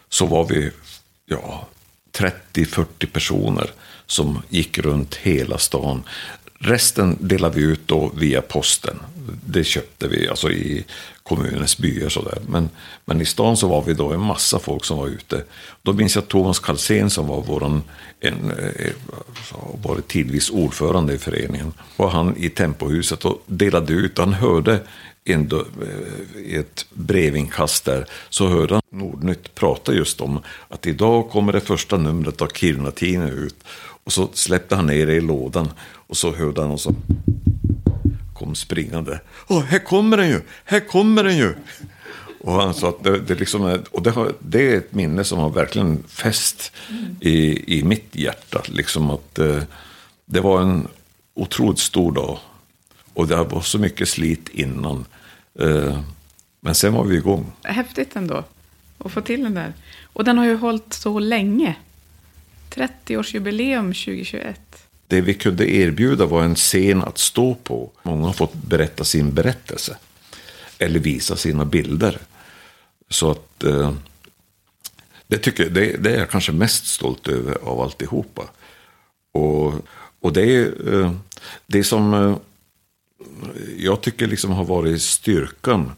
så 0.09 0.27
var 0.27 0.45
vi 0.45 0.71
ja, 1.27 1.69
30-40 2.13 3.07
personer 3.07 3.71
som 4.07 4.43
gick 4.49 4.79
runt 4.79 5.15
hela 5.15 5.59
stan. 5.59 6.03
Resten 6.59 7.17
delade 7.21 7.57
vi 7.57 7.63
ut 7.63 7.81
då 7.87 8.13
via 8.17 8.43
posten. 8.43 8.99
Det 9.47 9.65
köpte 9.65 10.09
vi 10.09 10.29
alltså 10.29 10.51
i 10.51 10.85
kommunens 11.23 11.79
byar. 11.79 12.09
Sådär. 12.09 12.39
Men, 12.49 12.71
men 13.05 13.21
i 13.21 13.25
stan 13.25 13.57
så 13.57 13.69
var 13.69 13.83
vi 13.83 13.95
då 13.95 14.13
en 14.13 14.21
massa 14.21 14.59
folk 14.59 14.85
som 14.85 14.99
var 14.99 15.09
ute. 15.09 15.45
Då 15.83 15.93
minns 15.93 16.15
jag 16.15 16.29
Thomas 16.29 16.59
Karlsén 16.59 17.11
som 17.11 17.27
var 17.27 17.43
våran, 17.43 17.83
en, 18.21 18.51
eh, 18.51 18.93
varit 19.83 20.09
tidvis 20.09 20.51
ordförande 20.51 21.15
i 21.15 21.19
föreningen. 21.19 21.73
Var 21.97 22.09
han 22.11 22.37
i 22.37 22.51
Tempohuset 22.51 23.25
och 23.25 23.43
delade 23.47 23.93
ut. 23.93 24.19
Han 24.19 24.33
hörde 24.33 24.81
en, 25.25 25.51
eh, 25.53 26.41
i 26.41 26.57
ett 26.57 26.87
brevinkast 26.91 27.85
där 27.85 28.07
så 28.29 28.49
hörde 28.49 28.75
han 28.75 28.83
Nordnytt 28.91 29.55
prata 29.55 29.95
just 29.95 30.21
om 30.21 30.41
att 30.69 30.87
idag 30.87 31.31
kommer 31.31 31.53
det 31.53 31.61
första 31.61 31.97
numret 31.97 32.43
av 32.43 32.47
Kiruna-tidningen 32.47 33.29
ut. 33.29 33.65
Och 34.05 34.13
så 34.13 34.29
släppte 34.33 34.77
han 34.77 34.87
ner 34.87 35.07
det 35.07 35.15
i 35.15 35.21
lådan 35.21 35.71
och 36.09 36.17
så 36.17 36.35
hörde 36.35 36.61
han 36.61 36.71
och 36.71 36.81
så 36.81 36.95
kom 38.35 38.55
springande. 38.55 39.21
Åh, 39.47 39.63
här 39.63 39.79
kommer 39.79 40.17
den 40.17 40.29
ju! 40.29 40.41
Här 40.65 40.81
kommer 40.81 41.25
den 41.25 41.37
ju! 41.37 41.55
Och 42.41 42.53
han 42.53 42.75
sa 42.75 42.89
att 42.89 43.05
det, 43.05 43.19
det, 43.19 43.35
liksom 43.35 43.67
är, 43.67 43.83
och 43.91 44.03
det, 44.03 44.11
har, 44.11 44.33
det 44.41 44.73
är 44.73 44.79
ett 44.79 44.95
minne 44.95 45.25
som 45.25 45.39
har 45.39 45.51
verkligen 45.51 46.03
fäst 46.09 46.73
i, 47.21 47.79
i 47.79 47.83
mitt 47.83 48.17
hjärta. 48.17 48.63
Liksom 48.69 49.11
att 49.11 49.39
eh, 49.39 49.63
det 50.25 50.41
var 50.41 50.63
en 50.63 50.89
otroligt 51.35 51.79
stor 51.79 52.13
dag. 52.13 52.39
Och 53.15 53.29
det 53.29 53.37
var 53.37 53.61
så 53.61 53.79
mycket 53.79 54.09
slit 54.09 54.49
innan. 54.49 55.05
Eh, 55.59 56.01
men 56.61 56.75
sen 56.75 56.93
var 56.93 57.05
vi 57.05 57.17
igång. 57.17 57.53
Häftigt 57.63 58.17
ändå 58.17 58.45
att 58.99 59.13
få 59.13 59.21
till 59.21 59.43
den 59.43 59.55
där. 59.55 59.73
Och 60.13 60.25
den 60.25 60.39
har 60.39 60.45
ju 60.45 60.57
hållit 60.57 60.93
så 60.93 61.19
länge. 61.19 61.77
30-årsjubileum 62.71 64.05
2021. 64.05 64.88
Det 65.09 65.21
vi 65.21 65.35
kunde 65.35 65.75
erbjuda 65.75 66.27
var 66.27 66.43
en 66.43 66.55
scen 66.55 67.03
att 67.03 67.19
stå 67.19 67.55
på. 67.55 67.91
Många 68.03 68.27
har 68.27 68.33
fått 68.33 68.55
berätta 68.55 69.05
sin 69.05 69.35
berättelse. 69.35 69.97
Eller 70.79 71.01
visa 71.01 71.37
sina 71.37 71.65
bilder. 71.65 72.19
Så 73.09 73.31
att 73.31 73.65
eh, 73.65 73.93
det, 75.27 75.39
tycker, 75.39 75.71
det, 75.71 75.97
det, 75.97 76.15
är 76.15 76.19
jag 76.19 76.31
kanske 76.31 76.53
mest 76.53 76.87
stolt 76.87 77.29
över 77.29 77.59
av 77.63 77.81
alltihopa. 77.81 78.43
Och, 79.33 79.75
och 80.21 80.33
det 80.33 80.43
är 80.43 80.95
eh, 80.95 81.13
det 81.67 81.85
som 81.85 82.15
eh, 82.15 82.37
jag 83.77 84.01
tycker 84.01 84.27
liksom 84.27 84.51
har 84.51 84.65
varit 84.65 85.03
styrkan 85.03 85.93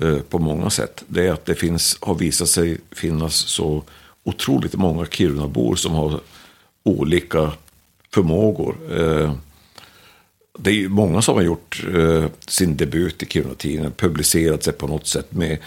eh, 0.00 0.18
på 0.18 0.38
många 0.38 0.70
sätt. 0.70 1.04
Det 1.06 1.26
är 1.26 1.32
att 1.32 1.44
det 1.44 1.54
finns, 1.54 1.98
har 2.00 2.14
visat 2.14 2.48
sig 2.48 2.78
finnas 2.90 3.34
så 3.34 3.82
otroligt 4.22 4.74
många 4.74 5.06
Kirunabor 5.06 5.76
som 5.76 5.92
har 5.92 6.20
olika 6.82 7.52
förmågor. 8.14 8.76
Eh, 8.98 9.32
det 10.58 10.70
är 10.70 10.88
många 10.88 11.22
som 11.22 11.34
har 11.34 11.42
gjort 11.42 11.84
eh, 11.94 12.24
sin 12.46 12.76
debut 12.76 13.22
i 13.22 13.26
Kiruna-tidningen, 13.26 13.92
publicerat 13.92 14.64
sig 14.64 14.72
på 14.72 14.86
något 14.86 15.06
sätt 15.06 15.32
med 15.32 15.58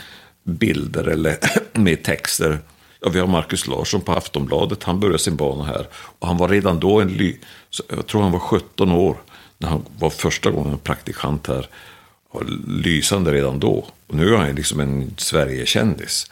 bilder 0.43 1.07
eller 1.07 1.37
med 1.73 2.03
texter. 2.03 2.59
Ja, 2.99 3.09
vi 3.09 3.19
har 3.19 3.27
Markus 3.27 3.67
Larsson 3.67 4.01
på 4.01 4.13
Aftonbladet, 4.13 4.83
han 4.83 4.99
började 4.99 5.19
sin 5.19 5.35
bana 5.35 5.63
här. 5.63 5.87
Och 5.93 6.27
han 6.27 6.37
var 6.37 6.49
redan 6.49 6.79
då 6.79 7.01
en, 7.01 7.07
ly 7.07 7.35
jag 7.89 8.07
tror 8.07 8.21
han 8.21 8.31
var 8.31 8.39
17 8.39 8.91
år, 8.91 9.17
när 9.57 9.69
han 9.69 9.85
var 9.99 10.09
första 10.09 10.51
gången 10.51 10.77
praktikant 10.77 11.47
här. 11.47 11.69
Var 12.31 12.43
lysande 12.67 13.31
redan 13.31 13.59
då. 13.59 13.85
Och 14.07 14.15
nu 14.15 14.33
är 14.33 14.37
han 14.37 14.55
liksom 14.55 14.79
en 14.79 15.13
Sverigekändis. 15.17 16.31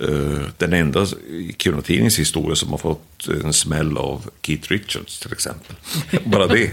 Eh, 0.00 0.42
den 0.58 0.72
enda 0.72 1.06
i 1.28 1.54
Kiruna-tidningens 1.58 2.18
historia 2.18 2.56
som 2.56 2.70
har 2.70 2.78
fått 2.78 3.28
en 3.44 3.52
smäll 3.52 3.96
av 3.96 4.30
Keith 4.42 4.72
Richards 4.72 5.20
till 5.20 5.32
exempel. 5.32 5.76
Bara 6.24 6.46
det. 6.46 6.70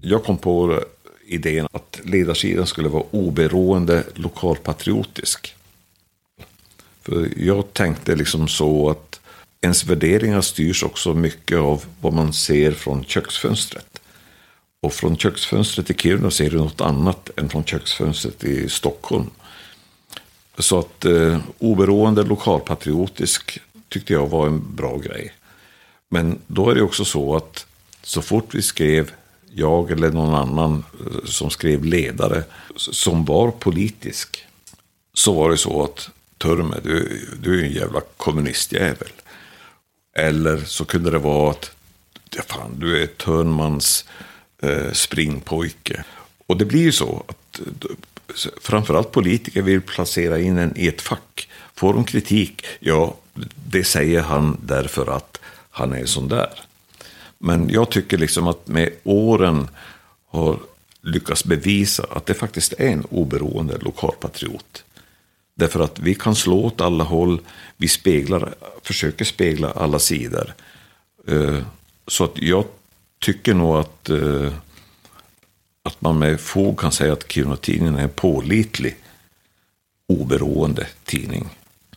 Jag 0.00 0.24
kom 0.24 0.38
på 0.38 0.84
idén 1.26 1.66
att 1.72 2.00
ledarsidan 2.04 2.66
skulle 2.66 2.88
vara 2.88 3.04
oberoende 3.10 4.04
lokalpatriotisk. 4.14 5.54
För 7.02 7.28
jag 7.36 7.72
tänkte 7.72 8.16
liksom 8.16 8.48
så 8.48 8.90
att 8.90 9.20
ens 9.60 9.84
värderingar 9.84 10.40
styrs 10.40 10.82
också 10.82 11.14
mycket 11.14 11.58
av 11.58 11.84
vad 12.00 12.12
man 12.12 12.32
ser 12.32 12.72
från 12.72 13.04
köksfönstret. 13.04 13.93
Och 14.84 14.92
från 14.92 15.16
köksfönstret 15.16 15.90
i 15.90 15.94
Kiruna 15.94 16.30
ser 16.30 16.50
du 16.50 16.56
något 16.56 16.80
annat 16.80 17.30
än 17.36 17.48
från 17.48 17.64
köksfönstret 17.64 18.44
i 18.44 18.68
Stockholm. 18.68 19.30
Så 20.58 20.78
att 20.78 21.04
eh, 21.04 21.40
oberoende 21.58 22.22
lokalpatriotisk 22.22 23.58
tyckte 23.88 24.12
jag 24.12 24.26
var 24.26 24.46
en 24.46 24.74
bra 24.76 24.98
grej. 24.98 25.32
Men 26.10 26.38
då 26.46 26.70
är 26.70 26.74
det 26.74 26.82
också 26.82 27.04
så 27.04 27.36
att 27.36 27.66
så 28.02 28.22
fort 28.22 28.54
vi 28.54 28.62
skrev, 28.62 29.10
jag 29.50 29.90
eller 29.90 30.10
någon 30.10 30.34
annan 30.34 30.84
eh, 31.00 31.24
som 31.24 31.50
skrev 31.50 31.84
ledare, 31.84 32.44
som 32.76 33.24
var 33.24 33.50
politisk, 33.50 34.46
så 35.14 35.32
var 35.32 35.50
det 35.50 35.58
så 35.58 35.84
att 35.84 36.10
Turme, 36.38 36.76
du, 36.82 37.26
du 37.42 37.60
är 37.60 37.64
en 37.64 37.72
jävla 37.72 38.00
kommunistjävel. 38.16 39.12
Eller 40.16 40.58
så 40.58 40.84
kunde 40.84 41.10
det 41.10 41.18
vara 41.18 41.50
att, 41.50 41.70
fan, 42.46 42.76
du 42.78 43.02
är 43.02 43.06
Törnmans 43.06 44.04
eh, 44.64 44.92
springpojke. 44.92 46.04
Och 46.46 46.56
det 46.56 46.64
blir 46.64 46.82
ju 46.82 46.92
så 46.92 47.24
att 47.28 47.60
framförallt 48.60 49.12
politiker 49.12 49.62
vill 49.62 49.80
placera 49.80 50.38
in 50.38 50.58
en 50.58 50.76
i 50.76 50.88
ett 50.88 51.02
fack. 51.02 51.48
Får 51.74 51.94
de 51.94 52.04
kritik, 52.04 52.66
ja, 52.80 53.14
det 53.68 53.84
säger 53.84 54.20
han 54.20 54.58
därför 54.62 55.16
att 55.16 55.40
han 55.70 55.92
är 55.92 56.06
sån 56.06 56.28
där. 56.28 56.60
Men 57.38 57.70
jag 57.70 57.90
tycker 57.90 58.18
liksom 58.18 58.48
att 58.48 58.68
med 58.68 58.90
åren 59.04 59.68
har 60.26 60.58
lyckats 61.00 61.44
bevisa 61.44 62.06
att 62.10 62.26
det 62.26 62.34
faktiskt 62.34 62.72
är 62.72 62.88
en 62.88 63.04
oberoende 63.04 63.78
lokalpatriot. 63.78 64.84
Därför 65.54 65.80
att 65.80 65.98
vi 65.98 66.14
kan 66.14 66.34
slå 66.34 66.64
åt 66.64 66.80
alla 66.80 67.04
håll, 67.04 67.40
vi 67.76 67.88
speglar, 67.88 68.54
försöker 68.82 69.24
spegla 69.24 69.70
alla 69.70 69.98
sidor. 69.98 70.54
Eh, 71.28 71.58
så 72.06 72.24
att 72.24 72.32
jag 72.34 72.64
tycker 73.24 73.54
nog 73.54 73.76
att, 73.76 74.10
eh, 74.10 74.52
att 75.82 76.00
man 76.00 76.18
med 76.18 76.40
fog 76.40 76.78
kan 76.78 76.92
säga 76.92 77.12
att 77.12 77.32
Kiruna-tidningen 77.32 77.96
är 77.96 78.02
en 78.02 78.08
pålitlig, 78.08 78.96
oberoende 80.06 80.86
tidning. 81.04 81.48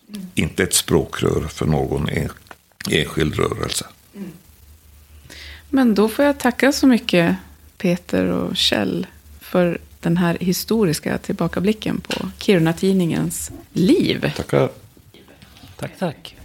Mm. 0.10 0.28
Inte 0.36 0.64
ett 0.64 0.74
språkrör 0.74 1.42
för 1.42 1.66
någon 1.66 2.10
enskild 2.90 3.36
rörelse. 3.36 3.86
Mm. 4.16 4.32
Men 5.70 5.96
då 5.96 6.10
får 6.10 6.26
jag 6.26 6.38
tacka 6.38 6.72
så 6.72 6.88
mycket 6.88 7.36
Peter 7.78 8.26
och 8.26 8.58
Kjell 8.58 9.08
för 9.40 9.78
den 10.00 10.18
här 10.18 10.38
historiska 10.40 11.18
tillbakablicken 11.18 12.02
på 12.02 12.30
Kiruna-tidningens 12.38 13.52
liv. 13.74 14.32
Tackar. 14.36 14.70
Tack, 15.76 15.92
tack. 16.00 16.37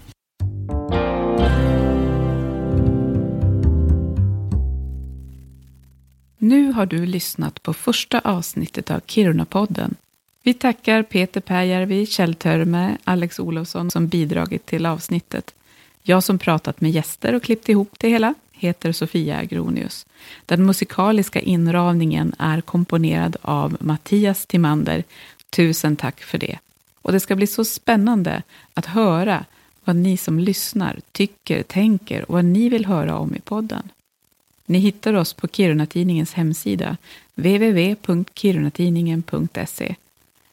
Nu 6.44 6.72
har 6.72 6.86
du 6.86 7.06
lyssnat 7.06 7.62
på 7.62 7.74
första 7.74 8.18
avsnittet 8.18 8.90
av 8.90 9.00
Kiruna-podden. 9.00 9.94
Vi 10.42 10.54
tackar 10.54 11.02
Peter 11.02 11.40
Pääjärvi, 11.40 12.06
Kjell 12.06 12.34
Törme, 12.34 12.96
Alex 13.04 13.38
Olofsson 13.38 13.90
som 13.90 14.06
bidragit 14.08 14.66
till 14.66 14.86
avsnittet. 14.86 15.54
Jag 16.02 16.24
som 16.24 16.38
pratat 16.38 16.80
med 16.80 16.90
gäster 16.90 17.34
och 17.34 17.42
klippt 17.42 17.68
ihop 17.68 17.94
det 17.98 18.08
hela 18.08 18.34
heter 18.52 18.92
Sofia 18.92 19.38
Agronius. 19.38 20.06
Den 20.46 20.66
musikaliska 20.66 21.40
inramningen 21.40 22.34
är 22.38 22.60
komponerad 22.60 23.36
av 23.42 23.76
Mattias 23.80 24.46
Timander. 24.46 25.04
Tusen 25.50 25.96
tack 25.96 26.20
för 26.20 26.38
det. 26.38 26.58
Och 27.02 27.12
det 27.12 27.20
ska 27.20 27.36
bli 27.36 27.46
så 27.46 27.64
spännande 27.64 28.42
att 28.74 28.86
höra 28.86 29.44
vad 29.84 29.96
ni 29.96 30.16
som 30.16 30.38
lyssnar 30.38 31.00
tycker, 31.12 31.62
tänker 31.62 32.22
och 32.22 32.34
vad 32.34 32.44
ni 32.44 32.68
vill 32.68 32.86
höra 32.86 33.18
om 33.18 33.34
i 33.34 33.40
podden. 33.40 33.88
Ni 34.66 34.78
hittar 34.78 35.14
oss 35.14 35.34
på 35.34 35.48
Kirunatidningens 35.48 36.32
hemsida, 36.32 36.96
www.kirunatidningen.se. 37.34 39.94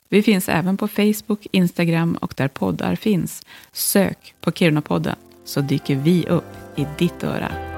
Vi 0.10 0.24
finns 0.24 0.50
även 0.50 0.78
på 0.78 0.88
Facebook, 0.88 1.48
Instagram 1.52 2.16
och 2.16 2.34
där 2.38 2.48
poddar 2.48 2.96
finns. 2.96 3.46
Sök 3.72 4.34
på 4.42 4.52
Kirunapodden 4.52 5.16
så 5.46 5.62
dyker 5.62 5.96
vi 5.96 6.26
upp 6.26 6.54
i 6.76 6.86
ditt 6.98 7.24
öra. 7.24 7.69